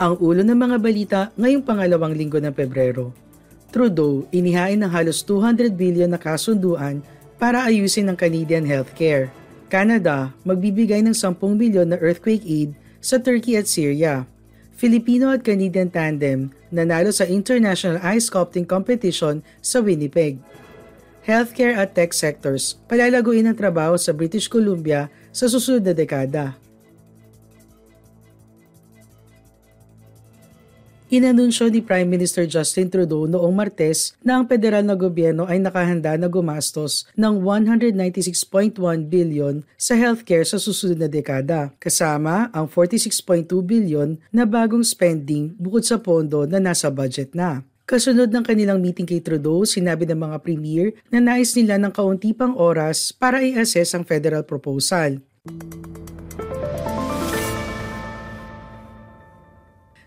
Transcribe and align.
Ang 0.00 0.16
ulo 0.16 0.40
ng 0.40 0.56
mga 0.56 0.76
balita 0.80 1.20
ngayong 1.36 1.60
pangalawang 1.60 2.16
linggo 2.16 2.40
ng 2.40 2.56
Pebrero. 2.56 3.12
Trudeau 3.68 4.24
inihain 4.32 4.80
ng 4.80 4.88
halos 4.88 5.20
200 5.28 5.76
billion 5.76 6.08
na 6.08 6.16
kasunduan 6.16 7.04
para 7.36 7.68
ayusin 7.68 8.08
ang 8.08 8.16
Canadian 8.16 8.64
healthcare. 8.64 9.28
Canada 9.68 10.32
magbibigay 10.48 11.04
ng 11.04 11.12
10 11.12 11.36
billion 11.60 11.84
na 11.84 12.00
earthquake 12.00 12.40
aid 12.48 12.72
sa 13.04 13.20
Turkey 13.20 13.60
at 13.60 13.68
Syria. 13.68 14.24
Filipino 14.72 15.28
at 15.28 15.44
Canadian 15.44 15.92
tandem 15.92 16.48
nanalo 16.72 17.12
sa 17.12 17.28
International 17.28 18.00
Ice 18.16 18.32
Sculpting 18.32 18.64
Competition 18.64 19.44
sa 19.60 19.84
Winnipeg. 19.84 20.40
Healthcare 21.28 21.76
at 21.76 21.92
tech 21.92 22.16
sectors 22.16 22.80
palalaguin 22.88 23.52
ang 23.52 23.56
trabaho 23.60 24.00
sa 24.00 24.16
British 24.16 24.48
Columbia 24.48 25.12
sa 25.28 25.44
susunod 25.44 25.84
na 25.84 25.92
dekada. 25.92 26.56
Inanunsyo 31.10 31.66
ni 31.66 31.82
Prime 31.82 32.06
Minister 32.06 32.46
Justin 32.46 32.86
Trudeau 32.86 33.26
noong 33.26 33.50
Martes 33.50 34.14
na 34.22 34.38
ang 34.38 34.46
federal 34.46 34.86
na 34.86 34.94
gobyerno 34.94 35.42
ay 35.42 35.58
nakahanda 35.58 36.14
na 36.14 36.30
gumastos 36.30 37.02
ng 37.18 37.42
196.1 37.42 38.78
billion 39.10 39.66
sa 39.74 39.98
healthcare 39.98 40.46
sa 40.46 40.62
susunod 40.62 41.02
na 41.02 41.10
dekada, 41.10 41.74
kasama 41.82 42.46
ang 42.54 42.70
46.2 42.70 43.42
billion 43.58 44.22
na 44.30 44.46
bagong 44.46 44.86
spending 44.86 45.50
bukod 45.58 45.82
sa 45.82 45.98
pondo 45.98 46.46
na 46.46 46.62
nasa 46.62 46.94
budget 46.94 47.34
na. 47.34 47.66
Kasunod 47.90 48.30
ng 48.30 48.46
kanilang 48.46 48.78
meeting 48.78 49.02
kay 49.02 49.18
Trudeau, 49.18 49.66
sinabi 49.66 50.06
ng 50.06 50.30
mga 50.30 50.38
premier 50.46 50.94
na 51.10 51.18
nais 51.18 51.58
nila 51.58 51.74
ng 51.82 51.90
kaunti 51.90 52.30
pang 52.30 52.54
oras 52.54 53.10
para 53.10 53.42
i-assess 53.42 53.98
ang 53.98 54.06
federal 54.06 54.46
proposal. 54.46 55.18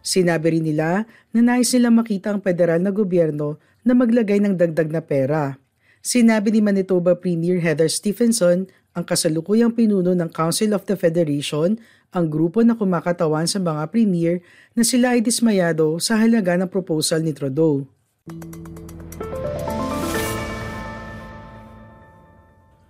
Sinabi 0.04 0.60
rin 0.60 0.68
nila 0.68 1.08
na 1.32 1.40
nais 1.40 1.72
nilang 1.72 2.04
makita 2.04 2.36
ang 2.36 2.44
federal 2.44 2.84
na 2.84 2.92
gobyerno 2.92 3.56
na 3.88 3.96
maglagay 3.96 4.44
ng 4.44 4.60
dagdag 4.60 4.92
na 4.92 5.00
pera. 5.00 5.56
Sinabi 6.04 6.52
ni 6.52 6.60
Manitoba 6.60 7.16
Premier 7.16 7.64
Heather 7.64 7.88
Stephenson, 7.88 8.68
ang 8.92 9.08
kasalukuyang 9.08 9.72
pinuno 9.72 10.12
ng 10.12 10.28
Council 10.36 10.76
of 10.76 10.84
the 10.84 11.00
Federation, 11.00 11.80
ang 12.12 12.28
grupo 12.28 12.60
na 12.62 12.76
kumakatawan 12.76 13.48
sa 13.48 13.58
mga 13.64 13.90
premier 13.90 14.44
na 14.76 14.84
sila 14.84 15.16
ay 15.16 15.24
dismayado 15.24 15.98
sa 16.04 16.20
halaga 16.20 16.60
ng 16.60 16.68
proposal 16.68 17.24
ni 17.24 17.32
Trudeau. 17.32 17.88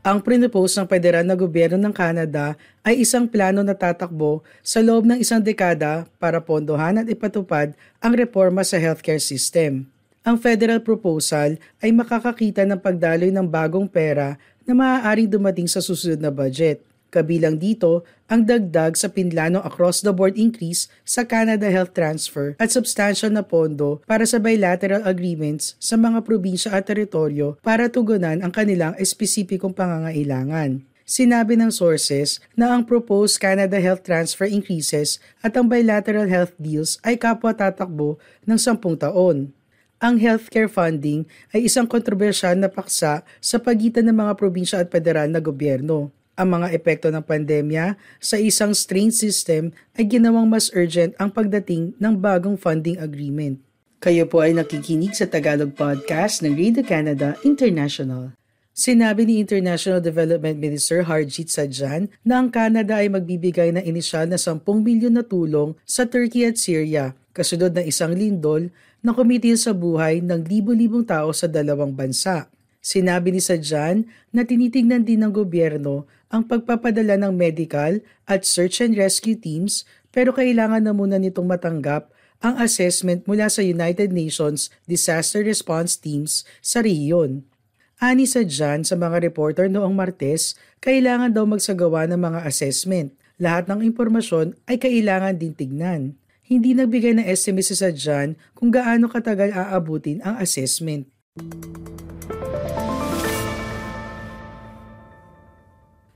Ang 0.04 0.20
prinopose 0.20 0.76
ng 0.76 0.88
federal 0.92 1.24
na 1.24 1.32
gobyerno 1.32 1.80
ng 1.80 1.96
Canada 1.96 2.60
ay 2.84 3.08
isang 3.08 3.24
plano 3.24 3.64
na 3.64 3.72
tatakbo 3.72 4.44
sa 4.60 4.84
loob 4.84 5.08
ng 5.08 5.16
isang 5.24 5.40
dekada 5.40 6.04
para 6.20 6.44
pondohan 6.44 7.00
at 7.00 7.08
ipatupad 7.08 7.72
ang 8.04 8.12
reforma 8.12 8.68
sa 8.68 8.76
healthcare 8.76 9.24
system. 9.24 9.88
Ang 10.28 10.36
federal 10.36 10.84
proposal 10.84 11.56
ay 11.80 11.96
makakakita 11.96 12.68
ng 12.68 12.84
pagdaloy 12.84 13.32
ng 13.32 13.48
bagong 13.48 13.88
pera 13.88 14.36
na 14.68 14.76
maaaring 14.76 15.32
dumating 15.32 15.72
sa 15.72 15.80
susunod 15.80 16.20
na 16.20 16.36
budget. 16.36 16.84
Kabilang 17.14 17.62
dito 17.62 18.02
ang 18.26 18.42
dagdag 18.42 18.98
sa 18.98 19.06
pinlano 19.06 19.62
across-the-board 19.62 20.34
increase 20.34 20.90
sa 21.06 21.22
Canada 21.22 21.70
Health 21.70 21.94
Transfer 21.94 22.58
at 22.58 22.74
substantial 22.74 23.30
na 23.30 23.46
pondo 23.46 24.02
para 24.10 24.26
sa 24.26 24.42
bilateral 24.42 25.06
agreements 25.06 25.78
sa 25.78 25.94
mga 25.94 26.26
probinsya 26.26 26.74
at 26.74 26.90
teritoryo 26.90 27.62
para 27.62 27.86
tugunan 27.86 28.42
ang 28.42 28.50
kanilang 28.50 28.98
espesipikong 28.98 29.78
pangangailangan. 29.78 30.82
Sinabi 31.06 31.54
ng 31.54 31.70
sources 31.70 32.42
na 32.58 32.74
ang 32.74 32.82
proposed 32.82 33.38
Canada 33.38 33.78
Health 33.78 34.02
Transfer 34.02 34.50
increases 34.50 35.22
at 35.46 35.54
ang 35.54 35.70
bilateral 35.70 36.26
health 36.26 36.58
deals 36.58 36.98
ay 37.06 37.22
kapwa 37.22 37.54
tatakbo 37.54 38.18
ng 38.50 38.58
sampung 38.58 38.98
taon 38.98 39.54
ang 40.04 40.20
healthcare 40.20 40.68
funding 40.68 41.24
ay 41.56 41.64
isang 41.64 41.88
kontrobersyal 41.88 42.60
na 42.60 42.68
paksa 42.68 43.24
sa 43.40 43.56
pagitan 43.56 44.04
ng 44.12 44.20
mga 44.20 44.34
probinsya 44.36 44.84
at 44.84 44.92
federal 44.92 45.32
na 45.32 45.40
gobyerno. 45.40 46.12
Ang 46.34 46.58
mga 46.58 46.74
epekto 46.74 47.14
ng 47.14 47.22
pandemya 47.22 47.94
sa 48.18 48.42
isang 48.42 48.74
strained 48.74 49.14
system 49.14 49.70
ay 49.94 50.10
ginawang 50.10 50.50
mas 50.50 50.74
urgent 50.74 51.14
ang 51.22 51.30
pagdating 51.30 51.94
ng 52.02 52.14
bagong 52.18 52.58
funding 52.58 52.98
agreement. 52.98 53.62
Kayo 54.02 54.26
po 54.26 54.42
ay 54.42 54.58
nakikinig 54.58 55.14
sa 55.14 55.30
Tagalog 55.30 55.78
Podcast 55.78 56.42
ng 56.42 56.58
Radio 56.58 56.82
Canada 56.82 57.38
International. 57.46 58.34
Sinabi 58.74 59.30
ni 59.30 59.38
International 59.38 60.02
Development 60.02 60.58
Minister 60.58 61.06
Harjit 61.06 61.54
Sajjan 61.54 62.10
na 62.26 62.42
ang 62.42 62.50
Canada 62.50 62.98
ay 62.98 63.14
magbibigay 63.14 63.70
ng 63.70 63.86
inisyal 63.86 64.26
na 64.26 64.42
10 64.42 64.66
milyon 64.66 65.14
na 65.14 65.22
tulong 65.22 65.78
sa 65.86 66.10
Turkey 66.10 66.50
at 66.50 66.58
Syria 66.58 67.14
kasunod 67.38 67.78
ng 67.78 67.86
isang 67.86 68.10
lindol 68.10 68.74
na 69.06 69.14
kumitil 69.14 69.54
sa 69.54 69.70
buhay 69.70 70.26
ng 70.26 70.50
libo-libong 70.50 71.06
tao 71.06 71.30
sa 71.30 71.46
dalawang 71.46 71.94
bansa. 71.94 72.50
Sinabi 72.84 73.32
ni 73.32 73.40
Sadjan 73.40 74.12
na 74.36 74.44
tinitingnan 74.44 75.08
din 75.08 75.24
ng 75.24 75.32
gobyerno 75.32 76.04
ang 76.28 76.44
pagpapadala 76.44 77.16
ng 77.16 77.32
medical 77.32 78.04
at 78.28 78.44
search 78.44 78.84
and 78.84 79.00
rescue 79.00 79.40
teams 79.40 79.88
pero 80.12 80.36
kailangan 80.36 80.84
na 80.84 80.92
muna 80.92 81.16
nitong 81.16 81.48
matanggap 81.48 82.12
ang 82.44 82.60
assessment 82.60 83.24
mula 83.24 83.48
sa 83.48 83.64
United 83.64 84.12
Nations 84.12 84.68
Disaster 84.84 85.48
Response 85.48 85.96
Teams 85.96 86.44
sa 86.60 86.84
rehiyon. 86.84 87.48
Ani 88.04 88.28
sa 88.28 88.44
dyan 88.44 88.84
sa 88.84 89.00
mga 89.00 89.24
reporter 89.24 89.72
noong 89.72 89.96
Martes, 89.96 90.60
kailangan 90.84 91.32
daw 91.32 91.48
magsagawa 91.48 92.04
ng 92.12 92.20
mga 92.20 92.44
assessment. 92.44 93.16
Lahat 93.40 93.72
ng 93.72 93.80
impormasyon 93.80 94.60
ay 94.68 94.76
kailangan 94.76 95.40
din 95.40 95.56
tignan. 95.56 96.20
Hindi 96.44 96.76
nagbigay 96.76 97.16
ng 97.16 97.26
estimate 97.32 97.72
sa 97.72 97.88
Sadjan 97.88 98.36
kung 98.52 98.76
gaano 98.76 99.08
katagal 99.08 99.56
aabutin 99.56 100.20
ang 100.20 100.36
assessment. 100.44 101.08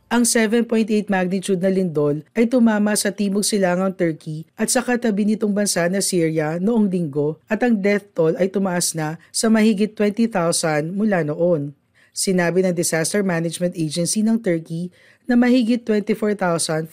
Ang 0.07 0.23
7.8 0.23 1.11
magnitude 1.11 1.59
na 1.59 1.67
lindol 1.67 2.23
ay 2.31 2.47
tumama 2.47 2.95
sa 2.95 3.11
timog 3.11 3.43
silangang 3.43 3.91
Turkey 3.91 4.47
at 4.55 4.71
sa 4.71 4.79
katabi 4.79 5.27
nitong 5.27 5.51
bansa 5.51 5.83
na 5.91 5.99
Syria 5.99 6.63
noong 6.63 6.87
linggo 6.87 7.43
at 7.51 7.59
ang 7.59 7.75
death 7.75 8.15
toll 8.15 8.31
ay 8.39 8.47
tumaas 8.47 8.95
na 8.95 9.19
sa 9.35 9.51
mahigit 9.51 9.91
20,000 9.91 10.95
mula 10.95 11.27
noon. 11.27 11.75
Sinabi 12.15 12.63
ng 12.63 12.71
Disaster 12.71 13.19
Management 13.19 13.75
Agency 13.75 14.23
ng 14.23 14.39
Turkey 14.39 14.95
na 15.27 15.35
mahigit 15.35 15.83
24,400 15.83 16.87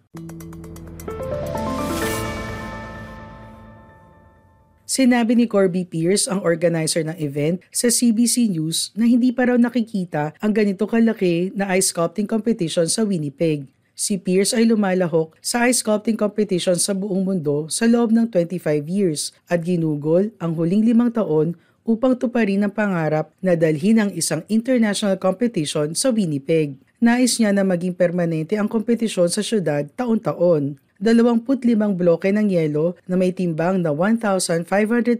Sinabi 4.95 5.35
ni 5.35 5.43
Corby 5.43 5.83
Pierce, 5.83 6.23
ang 6.23 6.39
organizer 6.39 7.03
ng 7.03 7.19
event, 7.19 7.59
sa 7.67 7.91
CBC 7.91 8.47
News 8.47 8.95
na 8.95 9.03
hindi 9.03 9.35
pa 9.35 9.51
raw 9.51 9.59
nakikita 9.59 10.31
ang 10.39 10.55
ganito 10.55 10.87
kalaki 10.87 11.51
na 11.51 11.67
ice 11.75 11.91
sculpting 11.91 12.23
competition 12.23 12.87
sa 12.87 13.03
Winnipeg. 13.03 13.67
Si 13.91 14.15
Pierce 14.15 14.55
ay 14.55 14.63
lumalahok 14.63 15.35
sa 15.43 15.67
ice 15.67 15.83
sculpting 15.83 16.15
competition 16.15 16.79
sa 16.79 16.95
buong 16.95 17.27
mundo 17.27 17.67
sa 17.67 17.91
loob 17.91 18.15
ng 18.15 18.31
25 18.31 18.87
years 18.87 19.35
at 19.51 19.67
ginugol 19.67 20.31
ang 20.39 20.55
huling 20.55 20.87
limang 20.87 21.11
taon 21.11 21.59
upang 21.83 22.15
tuparin 22.15 22.63
ang 22.63 22.71
pangarap 22.71 23.35
na 23.43 23.59
dalhin 23.59 23.99
ang 23.99 24.11
isang 24.15 24.47
international 24.47 25.19
competition 25.19 25.91
sa 25.91 26.07
Winnipeg. 26.07 26.79
Nais 27.03 27.35
niya 27.35 27.51
na 27.51 27.67
maging 27.67 27.99
permanente 27.99 28.55
ang 28.55 28.71
kompetisyon 28.71 29.27
sa 29.27 29.43
syudad 29.43 29.91
taon-taon. 29.99 30.79
25 31.05 31.77
bloke 31.93 32.25
ng 32.25 32.49
yelo 32.49 32.97
na 33.05 33.13
may 33.13 33.29
timbang 33.29 33.85
na 33.85 33.93
1,500 33.93 34.65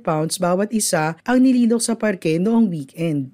pounds 0.02 0.42
bawat 0.42 0.74
isa 0.74 1.14
ang 1.22 1.38
nililok 1.46 1.86
sa 1.86 1.94
parke 1.94 2.42
noong 2.42 2.66
weekend. 2.74 3.30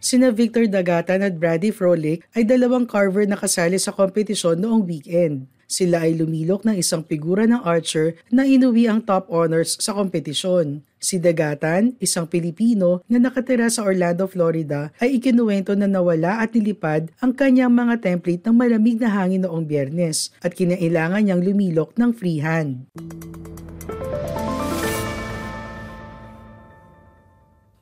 Sina 0.00 0.30
Victor 0.30 0.70
Dagatan 0.70 1.20
at 1.20 1.34
Brady 1.36 1.74
Frolic 1.74 2.24
ay 2.32 2.46
dalawang 2.46 2.86
carver 2.86 3.26
na 3.26 3.34
kasali 3.34 3.74
sa 3.74 3.90
kompetisyon 3.90 4.62
noong 4.62 4.86
weekend. 4.86 5.50
Sila 5.66 6.06
ay 6.06 6.14
lumilok 6.14 6.62
ng 6.62 6.78
isang 6.78 7.02
figura 7.02 7.42
ng 7.42 7.58
archer 7.66 8.14
na 8.30 8.46
inuwi 8.46 8.86
ang 8.86 9.02
top 9.02 9.26
honors 9.26 9.74
sa 9.82 9.98
kompetisyon. 9.98 10.86
Si 10.96 11.20
Dagatan, 11.20 11.92
isang 12.00 12.24
Pilipino 12.24 13.04
na 13.04 13.20
nakatira 13.20 13.68
sa 13.68 13.84
Orlando, 13.84 14.24
Florida, 14.24 14.88
ay 14.96 15.20
ikinuwento 15.20 15.76
na 15.76 15.84
nawala 15.84 16.40
at 16.40 16.56
nilipad 16.56 17.12
ang 17.20 17.36
kanyang 17.36 17.68
mga 17.68 18.00
template 18.00 18.40
ng 18.48 18.56
malamig 18.56 18.96
na 18.96 19.12
hangin 19.12 19.44
noong 19.44 19.68
biyernes 19.68 20.32
at 20.40 20.56
kinailangan 20.56 21.20
niyang 21.20 21.44
lumilok 21.44 21.92
ng 22.00 22.10
freehand. 22.16 22.88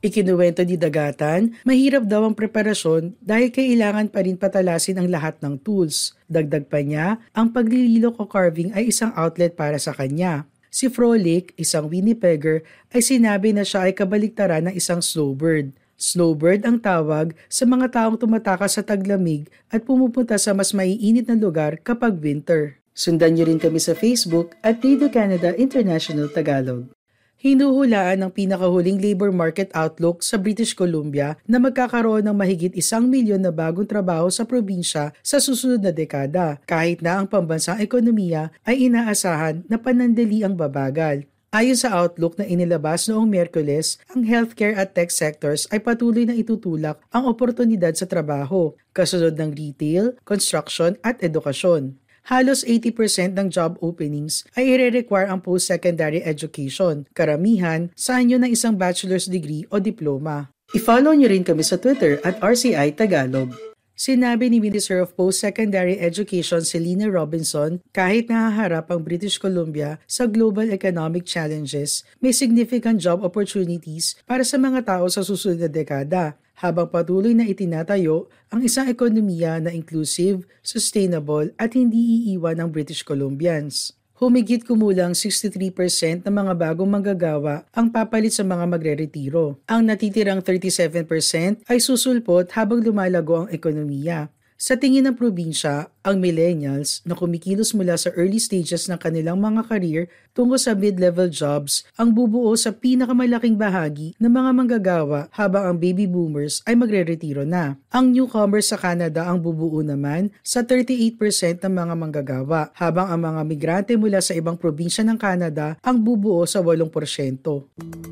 Ikinuwento 0.05 0.61
ni 0.61 0.77
Dagatan, 0.77 1.57
mahirap 1.65 2.05
daw 2.05 2.29
ang 2.29 2.37
preparasyon 2.37 3.17
dahil 3.23 3.49
kailangan 3.49 4.05
pa 4.11 4.21
rin 4.21 4.37
patalasin 4.37 5.01
ang 5.01 5.09
lahat 5.09 5.39
ng 5.41 5.57
tools. 5.65 6.13
Dagdag 6.29 6.69
pa 6.69 6.83
niya, 6.85 7.17
ang 7.33 7.49
paglililok 7.49 8.21
o 8.21 8.29
carving 8.29 8.69
ay 8.77 8.93
isang 8.93 9.09
outlet 9.17 9.57
para 9.57 9.81
sa 9.81 9.97
kanya. 9.97 10.45
Si 10.75 10.91
Frolic, 10.91 11.55
isang 11.55 11.87
Winnipegger, 11.87 12.59
ay 12.91 12.99
sinabi 12.99 13.55
na 13.55 13.63
siya 13.63 13.87
ay 13.87 13.95
kabaliktaran 13.95 14.67
ng 14.67 14.75
isang 14.75 14.99
snowbird. 14.99 15.71
Snowbird 15.95 16.67
ang 16.67 16.83
tawag 16.83 17.31
sa 17.47 17.63
mga 17.63 17.95
taong 17.95 18.19
tumatakas 18.19 18.75
sa 18.75 18.83
taglamig 18.83 19.47
at 19.71 19.87
pumupunta 19.87 20.35
sa 20.35 20.51
mas 20.51 20.75
maiinit 20.75 21.31
na 21.31 21.39
lugar 21.39 21.79
kapag 21.79 22.19
winter. 22.19 22.75
Sundan 22.91 23.39
niyo 23.39 23.47
rin 23.47 23.55
kami 23.55 23.79
sa 23.79 23.95
Facebook 23.95 24.59
at 24.59 24.83
Radio 24.83 25.07
Canada 25.07 25.55
International 25.55 26.27
Tagalog. 26.27 26.94
Hinuhulaan 27.35 28.23
ng 28.23 28.31
pinakahuling 28.31 28.95
labor 28.95 29.27
market 29.27 29.67
outlook 29.75 30.23
sa 30.23 30.39
British 30.39 30.71
Columbia 30.71 31.35
na 31.43 31.59
magkakaroon 31.59 32.23
ng 32.23 32.31
mahigit 32.31 32.71
isang 32.79 33.11
milyon 33.11 33.43
na 33.43 33.51
bagong 33.51 33.83
trabaho 33.83 34.31
sa 34.31 34.47
probinsya 34.47 35.11
sa 35.19 35.43
susunod 35.43 35.83
na 35.83 35.91
dekada, 35.91 36.63
kahit 36.63 37.03
na 37.03 37.19
ang 37.19 37.27
pambansang 37.27 37.83
ekonomiya 37.83 38.55
ay 38.63 38.87
inaasahan 38.87 39.67
na 39.67 39.75
panandali 39.75 40.47
ang 40.47 40.55
babagal. 40.55 41.27
Ayon 41.51 41.75
sa 41.75 41.91
outlook 42.03 42.39
na 42.39 42.47
inilabas 42.47 43.11
noong 43.11 43.27
Miyerkules, 43.27 43.99
ang 44.15 44.23
healthcare 44.23 44.75
at 44.75 44.95
tech 44.95 45.11
sectors 45.11 45.67
ay 45.75 45.83
patuloy 45.83 46.23
na 46.23 46.35
itutulak 46.35 47.03
ang 47.11 47.27
oportunidad 47.27 47.95
sa 47.99 48.07
trabaho, 48.07 48.71
kasunod 48.95 49.35
ng 49.35 49.51
retail, 49.55 50.15
construction 50.23 50.95
at 51.03 51.19
edukasyon 51.19 51.99
halos 52.25 52.65
80% 52.65 53.37
ng 53.37 53.47
job 53.53 53.77
openings 53.85 54.41
ay 54.57 54.73
ire-require 54.73 55.29
ang 55.29 55.41
post-secondary 55.41 56.25
education, 56.25 57.05
karamihan 57.13 57.93
sa 57.93 58.17
anyo 58.17 58.41
ng 58.41 58.49
isang 58.49 58.73
bachelor's 58.73 59.29
degree 59.29 59.69
o 59.69 59.77
diploma. 59.77 60.49
I-follow 60.73 61.13
niyo 61.13 61.29
rin 61.29 61.45
kami 61.45 61.61
sa 61.61 61.77
Twitter 61.77 62.17
at 62.25 62.41
RCI 62.41 62.97
Tagalog. 62.97 63.53
Sinabi 63.95 64.51
ni 64.51 64.59
Minister 64.59 64.99
of 64.99 65.15
Post-Secondary 65.15 65.95
Education 66.03 66.67
Selina 66.67 67.07
Robinson, 67.07 67.79
kahit 67.95 68.27
nahaharap 68.27 68.91
ang 68.91 68.99
British 68.99 69.39
Columbia 69.39 70.03
sa 70.03 70.27
global 70.27 70.67
economic 70.67 71.23
challenges, 71.23 72.03
may 72.19 72.35
significant 72.35 72.99
job 72.99 73.23
opportunities 73.23 74.19
para 74.27 74.43
sa 74.43 74.59
mga 74.59 74.83
tao 74.83 75.07
sa 75.07 75.23
susunod 75.23 75.63
na 75.63 75.71
dekada 75.71 76.35
habang 76.59 76.87
patuloy 76.87 77.35
na 77.35 77.47
itinatayo 77.47 78.31
ang 78.51 78.63
isang 78.63 78.87
ekonomiya 78.87 79.59
na 79.59 79.71
inclusive, 79.71 80.47
sustainable 80.63 81.51
at 81.59 81.75
hindi 81.75 82.27
iiwan 82.31 82.59
ng 82.59 82.69
British 82.71 83.03
Columbians. 83.03 83.95
Humigit 84.15 84.63
kumulang 84.63 85.11
63% 85.11 86.23
ng 86.23 86.31
mga 86.31 86.53
bagong 86.55 86.87
manggagawa 86.87 87.67
ang 87.75 87.91
papalit 87.91 88.31
sa 88.31 88.47
mga 88.47 88.63
magre-retiro. 88.63 89.59
Ang 89.67 89.91
natitirang 89.91 90.39
37% 90.39 91.67
ay 91.67 91.83
susulpot 91.83 92.47
habang 92.55 92.79
lumalago 92.79 93.43
ang 93.43 93.51
ekonomiya. 93.51 94.31
Sa 94.55 94.79
tingin 94.79 95.03
ng 95.03 95.19
probinsya, 95.19 95.91
ang 95.99 96.23
millennials 96.23 97.03
na 97.03 97.11
kumikilos 97.11 97.75
mula 97.75 97.99
sa 97.99 98.07
early 98.15 98.39
stages 98.39 98.87
ng 98.87 98.95
kanilang 98.95 99.35
mga 99.35 99.67
career 99.67 100.07
tungo 100.31 100.55
sa 100.55 100.71
mid-level 100.71 101.27
jobs 101.27 101.83
ang 101.99 102.15
bubuo 102.15 102.55
sa 102.55 102.71
pinakamalaking 102.71 103.59
bahagi 103.59 104.15
ng 104.15 104.31
mga 104.31 104.51
manggagawa 104.55 105.27
habang 105.35 105.67
ang 105.67 105.75
baby 105.75 106.07
boomers 106.07 106.63
ay 106.63 106.79
magre-retiro 106.79 107.43
na. 107.43 107.75
Ang 107.91 108.15
newcomers 108.15 108.71
sa 108.71 108.79
Canada 108.79 109.27
ang 109.27 109.43
bubuo 109.43 109.83
naman 109.83 110.31
sa 110.39 110.63
38% 110.63 111.59
ng 111.59 111.73
mga 111.75 111.93
manggagawa 111.99 112.71
habang 112.79 113.11
ang 113.11 113.19
mga 113.27 113.41
migrante 113.43 113.93
mula 113.99 114.23
sa 114.23 114.31
ibang 114.39 114.55
probinsya 114.55 115.03
ng 115.03 115.19
Canada 115.19 115.75
ang 115.83 115.99
bubuo 115.99 116.47
sa 116.47 116.63
8%. 116.63 118.04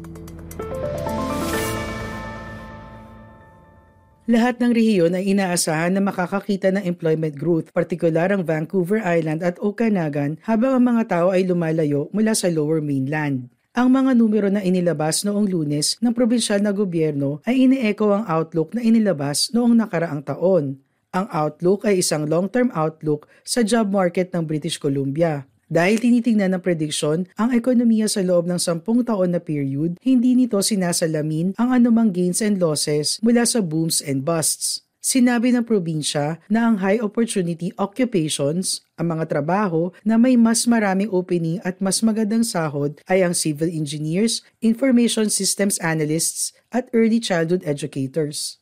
Lahat 4.24 4.56
ng 4.56 4.72
rehiyon 4.72 5.20
ay 5.20 5.36
inaasahan 5.36 5.92
na 5.92 6.00
makakakita 6.00 6.72
ng 6.72 6.88
employment 6.88 7.36
growth, 7.36 7.75
partikular 7.75 8.32
ang 8.32 8.48
Vancouver 8.48 9.03
Island 9.03 9.44
at 9.44 9.60
Okanagan 9.60 10.39
habang 10.48 10.80
ang 10.80 10.96
mga 10.96 11.03
tao 11.12 11.27
ay 11.36 11.44
lumalayo 11.44 12.08
mula 12.15 12.32
sa 12.32 12.48
lower 12.48 12.80
mainland. 12.80 13.51
Ang 13.75 13.92
mga 13.92 14.15
numero 14.15 14.48
na 14.48 14.63
inilabas 14.63 15.27
noong 15.27 15.51
lunes 15.51 16.00
ng 16.00 16.15
probinsyal 16.15 16.63
na 16.63 16.72
gobyerno 16.72 17.44
ay 17.44 17.68
ine-echo 17.68 18.15
ang 18.15 18.24
outlook 18.24 18.72
na 18.72 18.80
inilabas 18.80 19.51
noong 19.51 19.75
nakaraang 19.75 20.24
taon. 20.24 20.80
Ang 21.12 21.27
outlook 21.27 21.84
ay 21.84 22.00
isang 22.00 22.24
long-term 22.24 22.72
outlook 22.72 23.27
sa 23.44 23.60
job 23.60 23.92
market 23.92 24.32
ng 24.32 24.48
British 24.48 24.80
Columbia. 24.80 25.44
Dahil 25.74 25.98
tinitingnan 25.98 26.53
ng 26.53 26.62
prediksyon 26.62 27.25
ang 27.34 27.50
ekonomiya 27.50 28.06
sa 28.06 28.22
loob 28.22 28.46
ng 28.46 28.62
sampung 28.62 29.01
taon 29.01 29.34
na 29.34 29.42
period, 29.42 29.98
hindi 30.06 30.38
nito 30.38 30.62
sinasalamin 30.62 31.58
ang 31.58 31.74
anumang 31.74 32.13
gains 32.13 32.46
and 32.46 32.62
losses 32.62 33.18
mula 33.25 33.42
sa 33.42 33.58
booms 33.58 33.98
and 33.98 34.22
busts. 34.22 34.86
Sinabi 35.01 35.50
ng 35.50 35.65
probinsya 35.65 36.38
na 36.46 36.70
ang 36.70 36.77
high 36.77 37.01
opportunity 37.01 37.74
occupations, 37.82 38.86
ang 39.01 39.18
mga 39.18 39.25
trabaho 39.34 39.89
na 40.06 40.15
may 40.15 40.38
mas 40.38 40.70
maraming 40.70 41.10
opening 41.10 41.58
at 41.65 41.82
mas 41.82 42.06
magandang 42.06 42.46
sahod 42.46 43.01
ay 43.10 43.25
ang 43.25 43.34
civil 43.34 43.68
engineers, 43.68 44.46
information 44.62 45.27
systems 45.27 45.82
analysts 45.82 46.53
at 46.70 46.86
early 46.94 47.18
childhood 47.18 47.65
educators. 47.65 48.62